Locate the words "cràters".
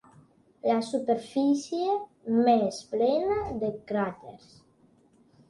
3.93-4.51